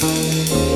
[0.00, 0.67] Música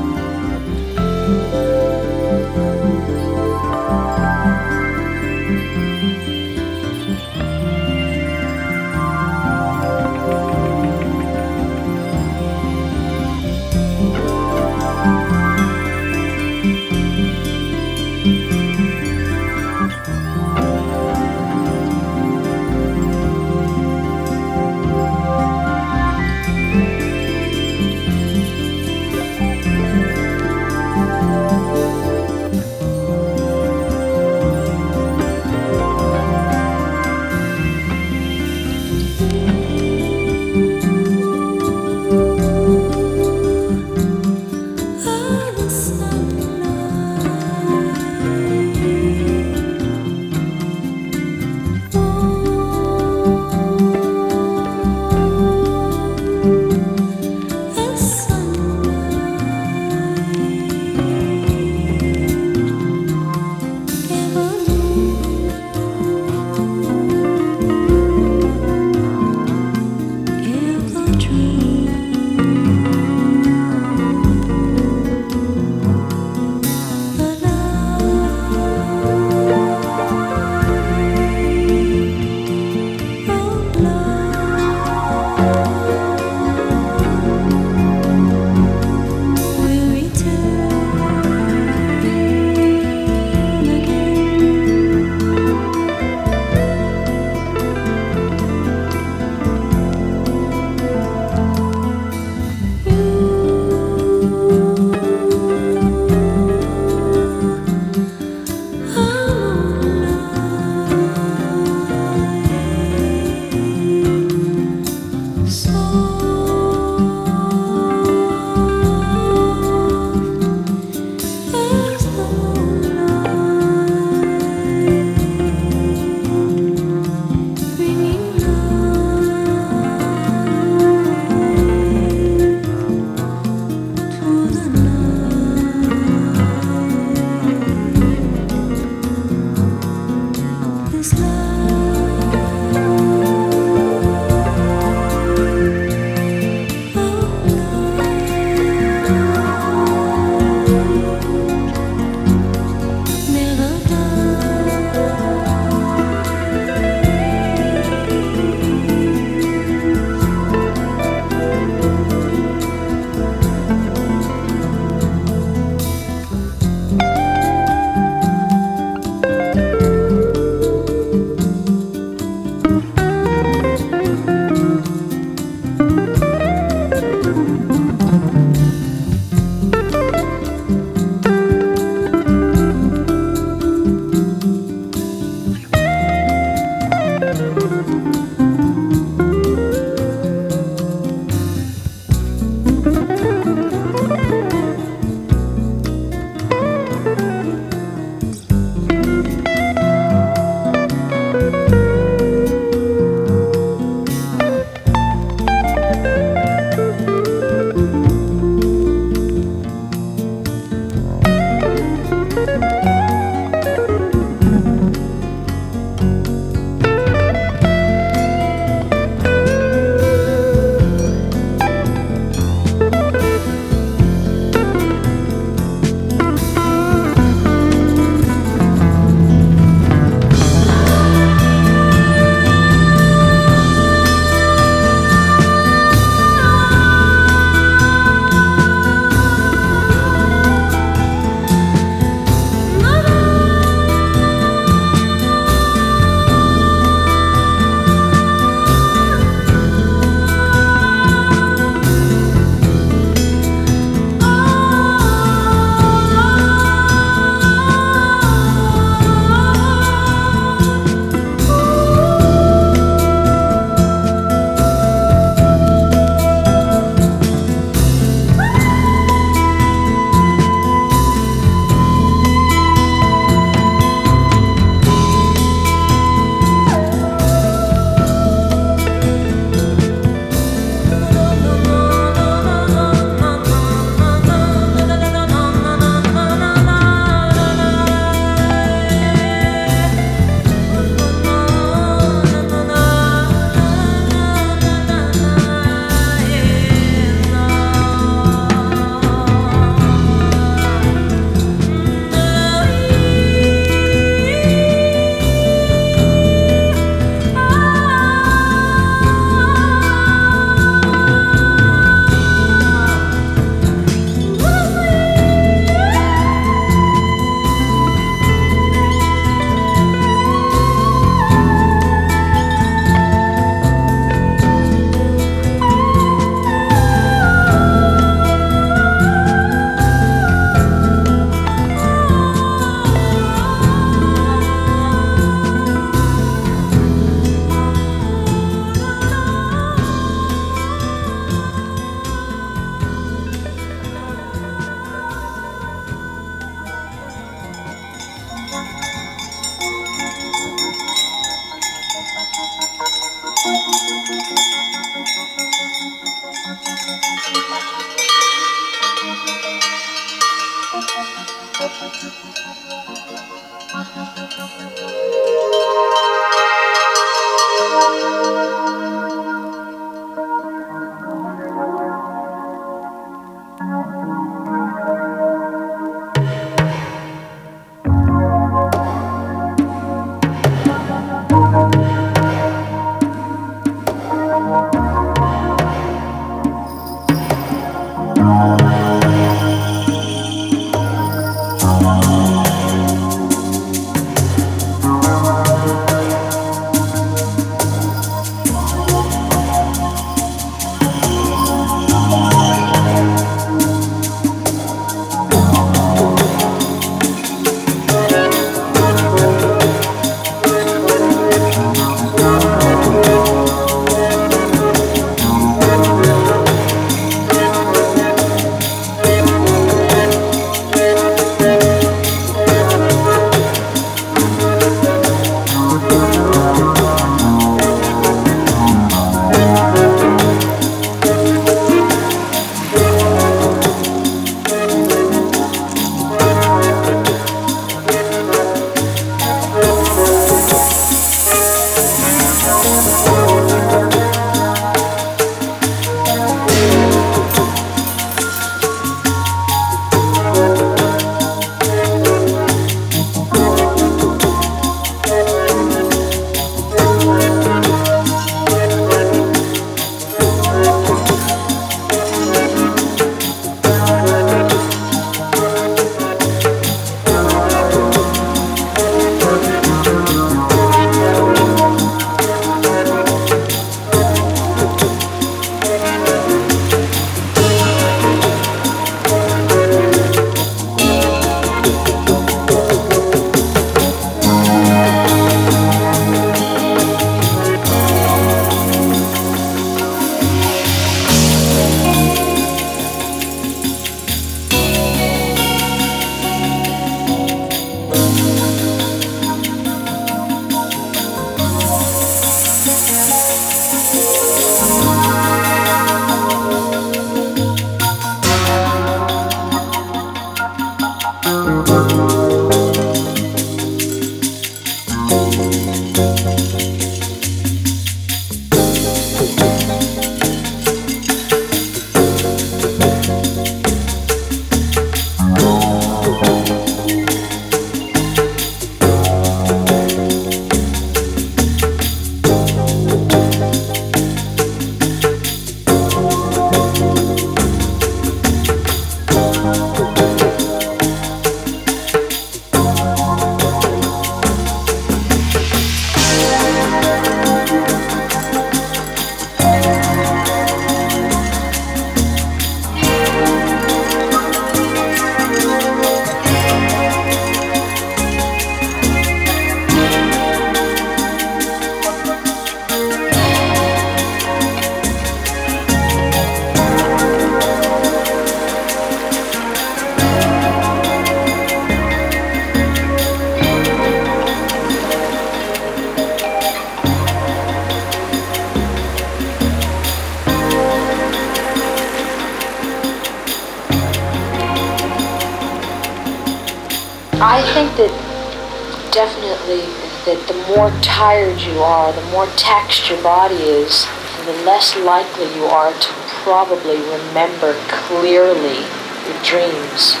[592.16, 593.84] More taxed your body is,
[594.24, 595.90] the less likely you are to
[596.24, 597.52] probably remember
[597.92, 598.64] clearly
[599.04, 600.00] your dreams.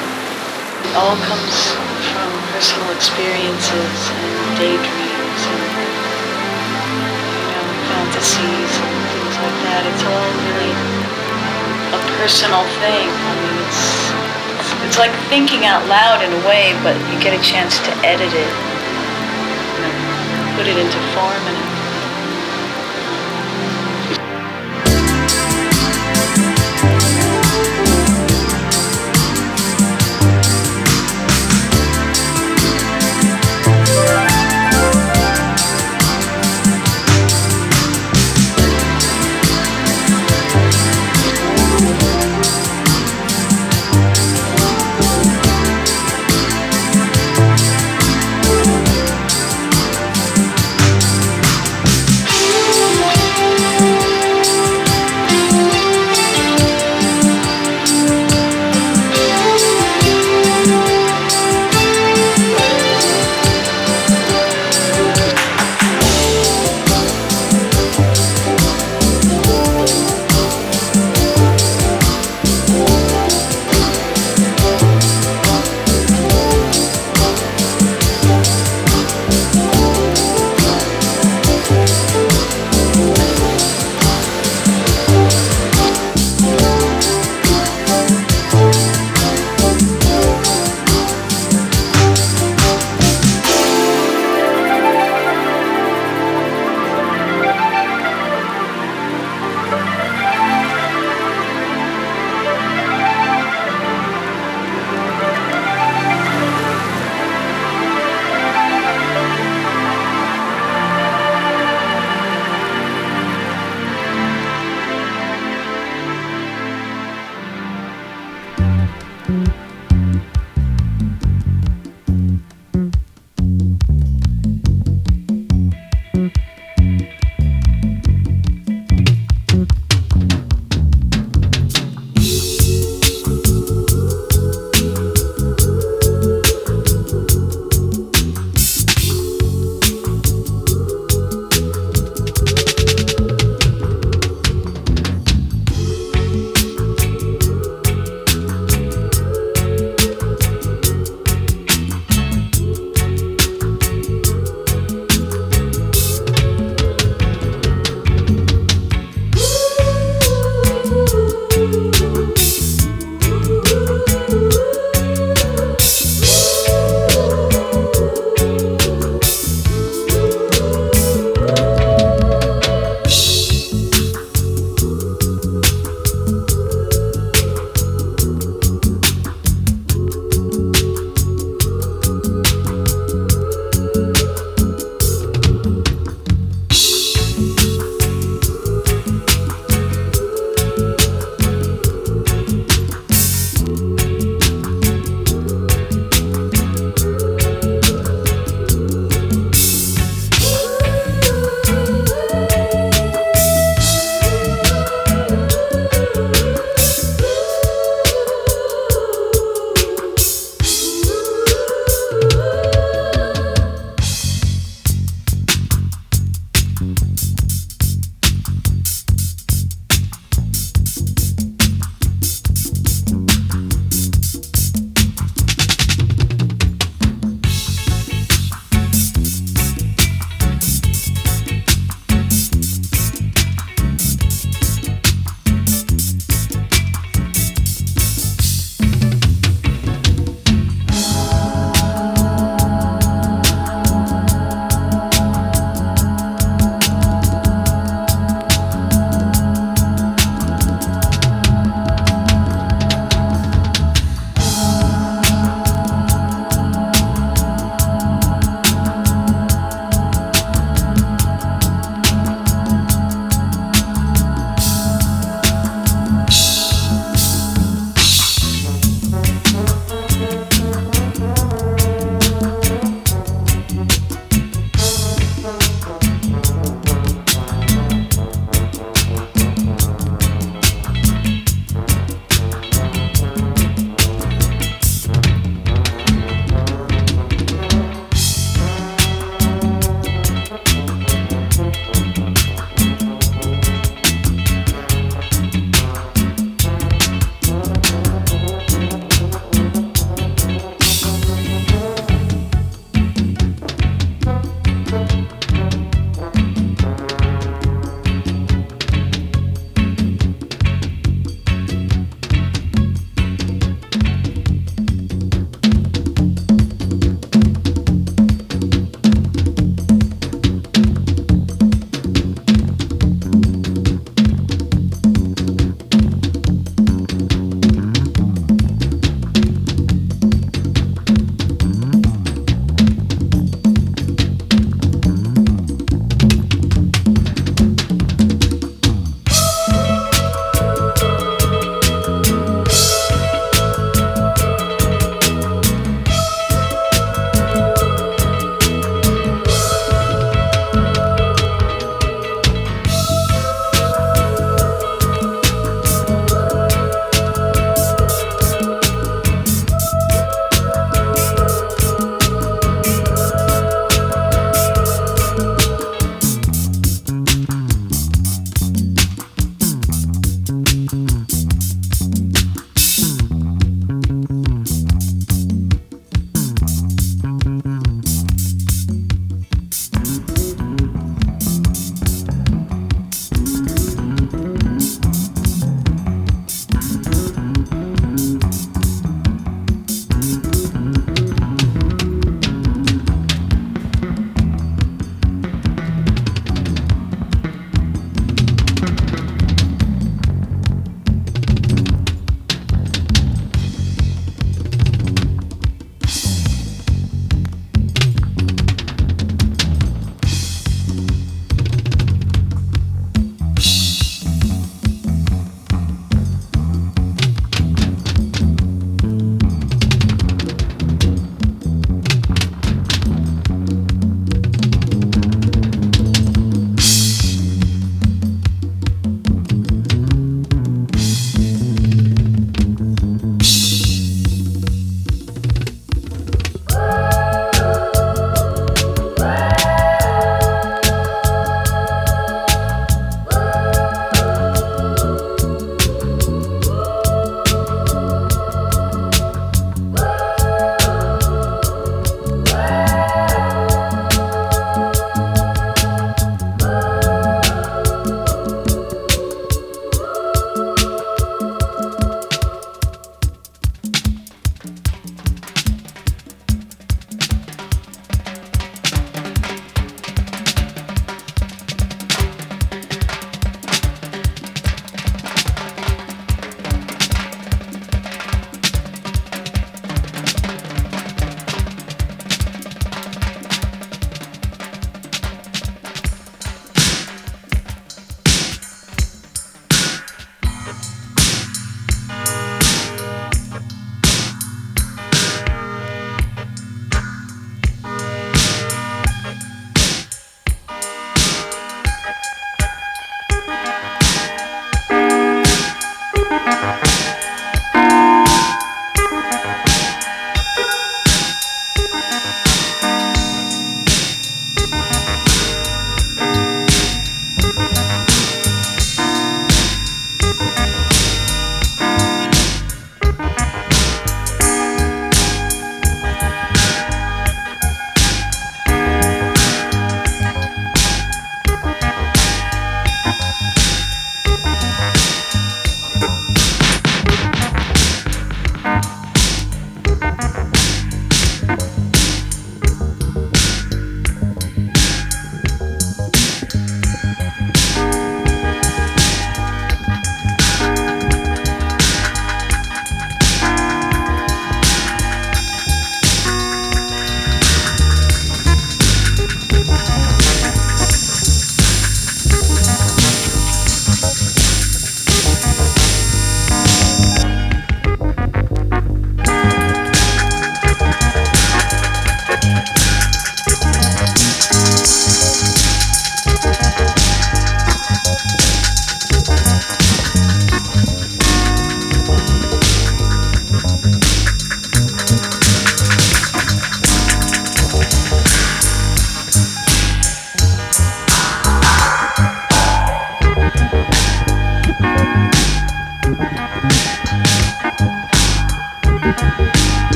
[0.80, 1.52] It all comes
[2.08, 5.68] from personal experiences and daydreams and
[7.36, 9.84] you know fantasies and things like that.
[9.84, 10.72] It's all really
[11.92, 13.12] a personal thing.
[13.12, 13.84] I mean, it's
[14.88, 18.32] it's like thinking out loud in a way, but you get a chance to edit
[18.32, 18.52] it,
[19.76, 21.75] you know, put it into form and